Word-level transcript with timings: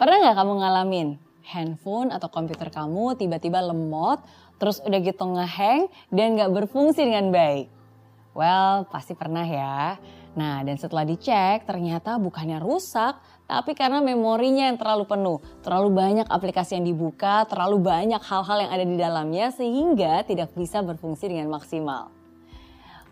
Pernah 0.00 0.16
nggak 0.24 0.36
kamu 0.36 0.52
ngalamin 0.58 1.08
handphone 1.42 2.08
atau 2.14 2.30
komputer 2.30 2.70
kamu 2.70 3.18
tiba-tiba 3.18 3.60
lemot, 3.60 4.22
terus 4.56 4.78
udah 4.82 5.00
gitu 5.02 5.24
ngehang 5.26 5.90
dan 6.08 6.38
nggak 6.38 6.50
berfungsi 6.54 7.02
dengan 7.02 7.34
baik? 7.34 7.66
Well, 8.32 8.88
pasti 8.88 9.12
pernah 9.12 9.44
ya. 9.44 10.00
Nah, 10.32 10.64
dan 10.64 10.80
setelah 10.80 11.04
dicek 11.04 11.68
ternyata 11.68 12.16
bukannya 12.16 12.56
rusak, 12.56 13.20
tapi 13.44 13.76
karena 13.76 14.00
memorinya 14.00 14.72
yang 14.72 14.80
terlalu 14.80 15.04
penuh, 15.04 15.38
terlalu 15.60 15.92
banyak 15.92 16.24
aplikasi 16.24 16.80
yang 16.80 16.88
dibuka, 16.88 17.44
terlalu 17.44 17.84
banyak 17.84 18.22
hal-hal 18.24 18.58
yang 18.64 18.72
ada 18.72 18.84
di 18.88 18.96
dalamnya 18.96 19.52
sehingga 19.52 20.24
tidak 20.24 20.56
bisa 20.56 20.80
berfungsi 20.80 21.28
dengan 21.28 21.52
maksimal. 21.52 22.08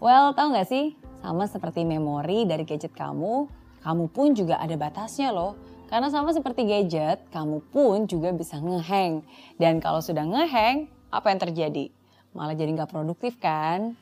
Well, 0.00 0.32
tahu 0.32 0.56
nggak 0.56 0.68
sih? 0.72 0.96
Sama 1.20 1.44
seperti 1.44 1.84
memori 1.84 2.48
dari 2.48 2.64
gadget 2.64 2.96
kamu, 2.96 3.52
kamu 3.84 4.04
pun 4.08 4.32
juga 4.32 4.56
ada 4.56 4.72
batasnya 4.80 5.28
loh. 5.28 5.60
Karena 5.90 6.06
sama 6.06 6.30
seperti 6.30 6.70
gadget, 6.70 7.18
kamu 7.34 7.66
pun 7.74 8.06
juga 8.06 8.30
bisa 8.30 8.62
ngehang. 8.62 9.26
Dan 9.58 9.82
kalau 9.82 9.98
sudah 9.98 10.22
ngehang, 10.22 10.86
apa 11.10 11.34
yang 11.34 11.42
terjadi? 11.42 11.90
Malah 12.30 12.54
jadi 12.54 12.70
nggak 12.78 12.94
produktif 12.94 13.34
kan? 13.42 13.98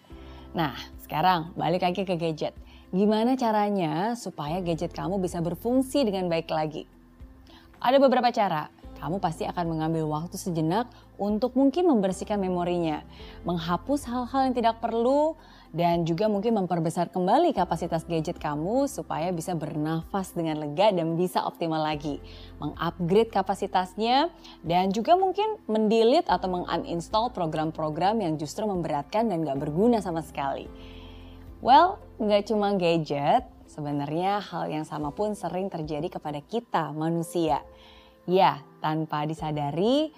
Nah, 0.52 0.76
sekarang 1.00 1.56
balik 1.56 1.80
lagi 1.80 2.04
ke 2.04 2.12
gadget. 2.20 2.52
Gimana 2.92 3.40
caranya 3.40 4.12
supaya 4.20 4.60
gadget 4.60 4.92
kamu 4.92 5.16
bisa 5.16 5.40
berfungsi 5.40 6.04
dengan 6.04 6.28
baik 6.28 6.52
lagi? 6.52 6.84
Ada 7.80 7.96
beberapa 7.96 8.28
cara. 8.36 8.68
Kamu 9.00 9.16
pasti 9.22 9.48
akan 9.48 9.78
mengambil 9.78 10.04
waktu 10.12 10.36
sejenak 10.36 10.92
untuk 11.16 11.56
mungkin 11.56 11.88
membersihkan 11.88 12.36
memorinya, 12.36 13.00
menghapus 13.48 14.04
hal-hal 14.10 14.50
yang 14.50 14.54
tidak 14.58 14.76
perlu, 14.82 15.38
dan 15.72 16.08
juga 16.08 16.26
mungkin 16.32 16.56
memperbesar 16.64 17.12
kembali 17.12 17.52
kapasitas 17.52 18.08
gadget 18.08 18.40
kamu 18.40 18.88
supaya 18.88 19.28
bisa 19.28 19.52
bernafas 19.52 20.32
dengan 20.32 20.64
lega 20.64 20.88
dan 20.90 21.14
bisa 21.20 21.44
optimal 21.44 21.84
lagi. 21.84 22.24
Mengupgrade 22.56 23.28
kapasitasnya 23.28 24.32
dan 24.64 24.88
juga 24.88 25.14
mungkin 25.20 25.60
mendelete 25.68 26.32
atau 26.32 26.48
menguninstall 26.48 27.30
program-program 27.36 28.24
yang 28.24 28.40
justru 28.40 28.64
memberatkan 28.64 29.28
dan 29.28 29.44
gak 29.44 29.60
berguna 29.60 30.00
sama 30.00 30.24
sekali. 30.24 30.64
Well, 31.60 32.00
gak 32.16 32.48
cuma 32.48 32.72
gadget, 32.80 33.44
sebenarnya 33.68 34.40
hal 34.40 34.72
yang 34.72 34.88
sama 34.88 35.12
pun 35.12 35.36
sering 35.36 35.68
terjadi 35.68 36.08
kepada 36.08 36.40
kita 36.40 36.96
manusia. 36.96 37.60
Ya, 38.28 38.60
tanpa 38.80 39.24
disadari, 39.24 40.12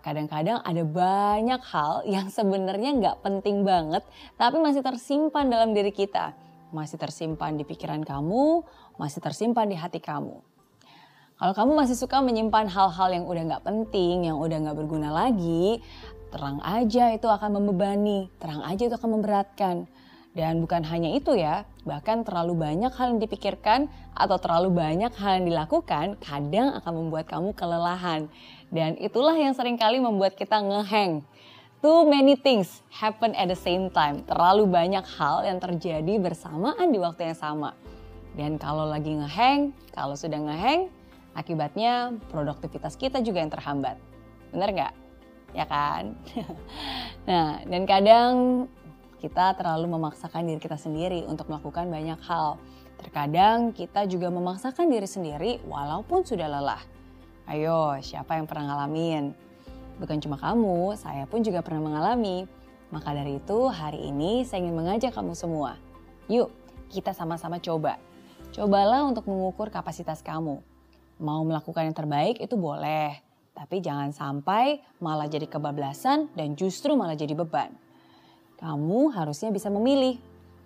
kadang-kadang 0.00 0.64
uh, 0.64 0.66
ada 0.66 0.82
banyak 0.82 1.60
hal 1.60 1.92
yang 2.08 2.32
sebenarnya 2.32 2.96
nggak 2.96 3.16
penting 3.20 3.68
banget, 3.68 4.00
tapi 4.40 4.56
masih 4.56 4.80
tersimpan 4.80 5.52
dalam 5.52 5.76
diri 5.76 5.92
kita, 5.92 6.32
masih 6.72 6.96
tersimpan 6.96 7.56
di 7.60 7.68
pikiran 7.68 8.00
kamu, 8.00 8.64
masih 8.96 9.20
tersimpan 9.20 9.68
di 9.68 9.76
hati 9.76 10.00
kamu. 10.00 10.40
Kalau 11.38 11.54
kamu 11.54 11.72
masih 11.78 11.94
suka 11.94 12.18
menyimpan 12.18 12.66
hal-hal 12.66 13.08
yang 13.14 13.24
udah 13.28 13.42
nggak 13.46 13.62
penting, 13.62 14.26
yang 14.26 14.42
udah 14.42 14.58
nggak 14.58 14.74
berguna 14.74 15.14
lagi, 15.14 15.78
terang 16.34 16.58
aja 16.66 17.14
itu 17.14 17.30
akan 17.30 17.62
membebani, 17.62 18.26
terang 18.42 18.64
aja 18.66 18.90
itu 18.90 18.94
akan 18.96 19.20
memberatkan. 19.20 19.86
Dan 20.38 20.62
bukan 20.62 20.86
hanya 20.86 21.18
itu 21.18 21.34
ya, 21.34 21.66
bahkan 21.82 22.22
terlalu 22.22 22.54
banyak 22.62 22.94
hal 22.94 23.10
yang 23.10 23.18
dipikirkan 23.18 23.90
atau 24.14 24.38
terlalu 24.38 24.70
banyak 24.70 25.10
hal 25.18 25.42
yang 25.42 25.50
dilakukan 25.50 26.14
kadang 26.22 26.78
akan 26.78 26.92
membuat 26.94 27.26
kamu 27.26 27.58
kelelahan. 27.58 28.30
Dan 28.70 28.94
itulah 29.02 29.34
yang 29.34 29.50
sering 29.58 29.74
kali 29.74 29.98
membuat 29.98 30.38
kita 30.38 30.62
ngeheng. 30.62 31.26
Too 31.82 32.06
many 32.06 32.38
things 32.38 32.86
happen 32.86 33.34
at 33.34 33.50
the 33.50 33.58
same 33.58 33.90
time. 33.90 34.22
Terlalu 34.30 34.70
banyak 34.70 35.02
hal 35.18 35.42
yang 35.42 35.58
terjadi 35.58 36.22
bersamaan 36.22 36.94
di 36.94 37.02
waktu 37.02 37.34
yang 37.34 37.38
sama. 37.38 37.74
Dan 38.38 38.62
kalau 38.62 38.86
lagi 38.86 39.18
ngeheng, 39.18 39.74
kalau 39.90 40.14
sudah 40.14 40.38
ngeheng, 40.38 40.86
akibatnya 41.34 42.14
produktivitas 42.30 42.94
kita 42.94 43.18
juga 43.26 43.42
yang 43.42 43.50
terhambat. 43.50 43.98
Bener 44.54 44.70
nggak? 44.70 44.94
Ya 45.50 45.66
kan? 45.66 46.14
nah, 47.30 47.58
dan 47.66 47.82
kadang 47.90 48.34
kita 49.18 49.58
terlalu 49.58 49.98
memaksakan 49.98 50.46
diri 50.46 50.62
kita 50.62 50.78
sendiri 50.78 51.26
untuk 51.26 51.50
melakukan 51.50 51.90
banyak 51.90 52.18
hal. 52.22 52.54
Terkadang 52.98 53.74
kita 53.74 54.06
juga 54.06 54.30
memaksakan 54.30 54.86
diri 54.90 55.06
sendiri 55.10 55.50
walaupun 55.66 56.22
sudah 56.22 56.46
lelah. 56.46 56.82
Ayo, 57.50 57.98
siapa 57.98 58.38
yang 58.38 58.46
pernah 58.46 58.74
ngalamin? 58.74 59.34
Bukan 59.98 60.22
cuma 60.22 60.38
kamu, 60.38 60.94
saya 60.94 61.26
pun 61.26 61.42
juga 61.42 61.62
pernah 61.66 61.82
mengalami. 61.82 62.46
Maka 62.94 63.10
dari 63.10 63.42
itu, 63.42 63.58
hari 63.66 64.06
ini 64.06 64.46
saya 64.46 64.62
ingin 64.62 64.78
mengajak 64.78 65.10
kamu 65.10 65.34
semua. 65.34 65.74
Yuk, 66.30 66.54
kita 66.86 67.10
sama-sama 67.10 67.58
coba. 67.58 67.98
Cobalah 68.54 69.02
untuk 69.02 69.26
mengukur 69.26 69.68
kapasitas 69.74 70.22
kamu. 70.22 70.62
Mau 71.18 71.42
melakukan 71.42 71.90
yang 71.90 71.96
terbaik 71.98 72.38
itu 72.38 72.54
boleh, 72.54 73.18
tapi 73.50 73.82
jangan 73.82 74.14
sampai 74.14 74.78
malah 75.02 75.26
jadi 75.26 75.50
kebablasan 75.50 76.30
dan 76.38 76.54
justru 76.54 76.94
malah 76.94 77.18
jadi 77.18 77.34
beban 77.34 77.87
kamu 78.58 79.14
harusnya 79.14 79.54
bisa 79.54 79.70
memilih. 79.70 80.18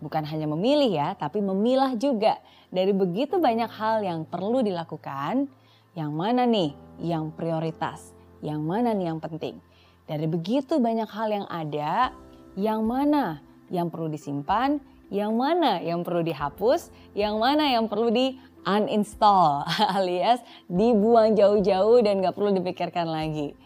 Bukan 0.03 0.27
hanya 0.27 0.51
memilih 0.51 0.91
ya, 0.91 1.09
tapi 1.15 1.39
memilah 1.39 1.95
juga. 1.95 2.41
Dari 2.73 2.91
begitu 2.91 3.39
banyak 3.39 3.71
hal 3.71 4.03
yang 4.03 4.27
perlu 4.27 4.65
dilakukan, 4.65 5.47
yang 5.95 6.11
mana 6.11 6.49
nih 6.49 6.75
yang 6.99 7.31
prioritas, 7.31 8.11
yang 8.43 8.65
mana 8.65 8.97
nih 8.97 9.13
yang 9.13 9.21
penting. 9.23 9.61
Dari 10.09 10.27
begitu 10.27 10.83
banyak 10.83 11.07
hal 11.07 11.29
yang 11.31 11.47
ada, 11.47 12.11
yang 12.59 12.83
mana 12.83 13.39
yang 13.71 13.93
perlu 13.93 14.11
disimpan, 14.11 14.83
yang 15.13 15.37
mana 15.37 15.79
yang 15.79 16.03
perlu 16.03 16.25
dihapus, 16.27 16.91
yang 17.15 17.39
mana 17.39 17.71
yang 17.71 17.87
perlu 17.87 18.11
di 18.11 18.41
uninstall 18.67 19.67
alias 19.99 20.43
dibuang 20.67 21.35
jauh-jauh 21.35 21.99
dan 22.03 22.23
gak 22.23 22.35
perlu 22.35 22.55
dipikirkan 22.55 23.11
lagi 23.11 23.59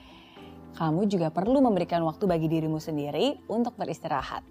kamu 0.76 1.08
juga 1.08 1.32
perlu 1.32 1.64
memberikan 1.64 2.04
waktu 2.04 2.28
bagi 2.28 2.52
dirimu 2.52 2.76
sendiri 2.76 3.40
untuk 3.48 3.74
beristirahat. 3.80 4.44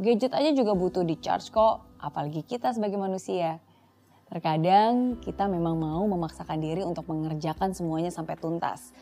Gadget 0.00 0.32
aja 0.32 0.50
juga 0.56 0.72
butuh 0.72 1.04
di 1.04 1.20
charge 1.20 1.52
kok, 1.52 1.84
apalagi 2.00 2.40
kita 2.40 2.72
sebagai 2.72 2.96
manusia. 2.96 3.60
Terkadang 4.32 5.20
kita 5.20 5.44
memang 5.44 5.76
mau 5.76 6.04
memaksakan 6.08 6.60
diri 6.60 6.80
untuk 6.84 7.04
mengerjakan 7.12 7.76
semuanya 7.76 8.08
sampai 8.08 8.40
tuntas. 8.40 8.96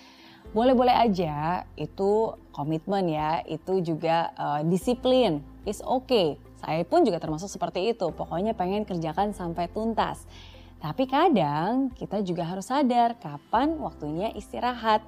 Boleh-boleh 0.55 0.95
aja, 0.95 1.67
itu 1.75 2.35
komitmen 2.55 3.11
ya, 3.11 3.43
itu 3.47 3.83
juga 3.83 4.31
uh, 4.39 4.63
disiplin, 4.63 5.43
is 5.67 5.83
okay. 5.83 6.39
Saya 6.63 6.87
pun 6.87 7.03
juga 7.03 7.19
termasuk 7.19 7.51
seperti 7.51 7.95
itu, 7.95 8.11
pokoknya 8.15 8.55
pengen 8.55 8.87
kerjakan 8.87 9.35
sampai 9.35 9.71
tuntas. 9.71 10.27
Tapi 10.77 11.09
kadang 11.09 11.89
kita 11.97 12.21
juga 12.21 12.45
harus 12.45 12.69
sadar 12.69 13.17
kapan 13.17 13.81
waktunya 13.81 14.29
istirahat. 14.37 15.01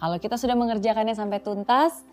Kalau 0.00 0.16
kita 0.16 0.40
sudah 0.40 0.56
mengerjakannya 0.56 1.12
sampai 1.12 1.44
tuntas, 1.44 2.08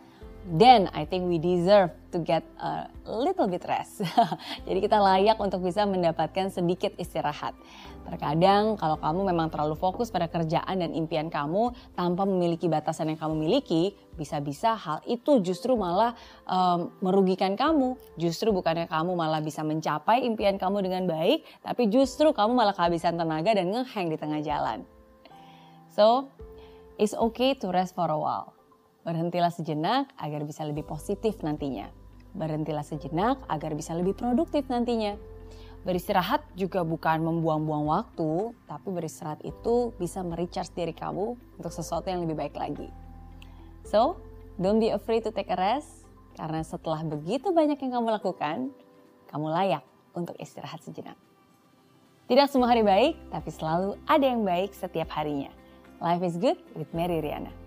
then 0.56 0.88
I 0.96 1.04
think 1.04 1.28
we 1.28 1.36
deserve 1.36 1.92
to 2.16 2.24
get 2.24 2.48
a 2.64 2.88
little 3.04 3.52
bit 3.52 3.68
rest. 3.68 4.00
Jadi 4.68 4.80
kita 4.80 4.96
layak 4.96 5.36
untuk 5.44 5.60
bisa 5.60 5.84
mendapatkan 5.84 6.48
sedikit 6.48 6.96
istirahat. 6.96 7.52
Terkadang 8.08 8.80
kalau 8.80 8.96
kamu 8.96 9.36
memang 9.36 9.52
terlalu 9.52 9.76
fokus 9.76 10.08
pada 10.08 10.32
kerjaan 10.32 10.80
dan 10.80 10.96
impian 10.96 11.28
kamu 11.28 11.76
tanpa 11.92 12.24
memiliki 12.24 12.72
batasan 12.72 13.12
yang 13.12 13.20
kamu 13.20 13.36
miliki, 13.36 13.92
bisa-bisa 14.16 14.80
hal 14.80 15.04
itu 15.04 15.44
justru 15.44 15.76
malah 15.76 16.16
um, 16.48 16.88
merugikan 17.04 17.60
kamu. 17.60 18.00
Justru 18.16 18.56
bukannya 18.56 18.88
kamu 18.88 19.12
malah 19.12 19.44
bisa 19.44 19.60
mencapai 19.68 20.24
impian 20.24 20.56
kamu 20.56 20.88
dengan 20.88 21.04
baik, 21.04 21.44
tapi 21.60 21.92
justru 21.92 22.32
kamu 22.32 22.56
malah 22.56 22.72
kehabisan 22.72 23.20
tenaga 23.20 23.52
dan 23.52 23.76
ngehang 23.76 24.08
di 24.08 24.16
tengah 24.16 24.40
jalan. 24.40 24.88
So, 25.92 26.32
it's 26.96 27.12
okay 27.12 27.60
to 27.60 27.68
rest 27.76 27.92
for 27.92 28.08
a 28.08 28.16
while. 28.16 28.57
Berhentilah 29.08 29.56
sejenak 29.56 30.12
agar 30.20 30.44
bisa 30.44 30.68
lebih 30.68 30.84
positif 30.84 31.40
nantinya. 31.40 31.88
Berhentilah 32.36 32.84
sejenak 32.84 33.40
agar 33.48 33.72
bisa 33.72 33.96
lebih 33.96 34.20
produktif 34.20 34.68
nantinya. 34.68 35.16
Beristirahat 35.88 36.44
juga 36.60 36.84
bukan 36.84 37.24
membuang-buang 37.24 37.88
waktu, 37.88 38.52
tapi 38.68 38.88
beristirahat 38.92 39.40
itu 39.48 39.96
bisa 39.96 40.20
merecharge 40.28 40.76
diri 40.76 40.92
kamu 40.92 41.40
untuk 41.56 41.72
sesuatu 41.72 42.12
yang 42.12 42.28
lebih 42.28 42.36
baik 42.36 42.60
lagi. 42.60 42.92
So, 43.88 44.20
don't 44.60 44.84
be 44.84 44.92
afraid 44.92 45.24
to 45.24 45.32
take 45.32 45.48
a 45.48 45.56
rest, 45.56 46.04
karena 46.36 46.60
setelah 46.68 47.00
begitu 47.08 47.56
banyak 47.56 47.80
yang 47.80 48.04
kamu 48.04 48.20
lakukan, 48.20 48.76
kamu 49.32 49.48
layak 49.48 49.88
untuk 50.12 50.36
istirahat 50.36 50.84
sejenak. 50.84 51.16
Tidak 52.28 52.52
semua 52.52 52.76
hari 52.76 52.84
baik, 52.84 53.16
tapi 53.32 53.56
selalu 53.56 53.96
ada 54.04 54.26
yang 54.28 54.44
baik 54.44 54.76
setiap 54.76 55.08
harinya. 55.16 55.56
Life 56.04 56.28
is 56.28 56.36
good 56.36 56.60
with 56.76 56.92
Mary 56.92 57.24
Riana. 57.24 57.67